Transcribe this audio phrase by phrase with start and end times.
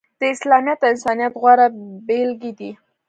[0.19, 1.67] د اسلامیت او انسانیت غوره
[2.07, 2.71] بیلګې دي.